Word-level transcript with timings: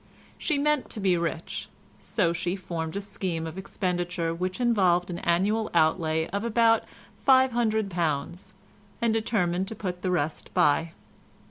She 0.39 0.57
meant 0.57 0.89
to 0.89 0.99
be 0.99 1.15
rich, 1.15 1.69
so 1.99 2.33
she 2.33 2.55
formed 2.55 2.95
a 2.95 3.01
scheme 3.01 3.45
of 3.45 3.55
expenditure 3.55 4.33
which 4.33 4.59
involved 4.59 5.11
an 5.11 5.19
annual 5.19 5.69
outlay 5.75 6.25
of 6.29 6.43
about 6.43 6.85
£500, 7.27 8.53
and 8.99 9.13
determined 9.13 9.67
to 9.67 9.75
put 9.75 10.01
the 10.01 10.09
rest 10.09 10.51
by. 10.55 10.93